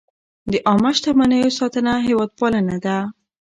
د 0.51 0.53
عامه 0.67 0.91
شتمنیو 0.97 1.55
ساتنه 1.59 1.93
هېوادپالنه 2.07 2.75
ده. 2.85 2.97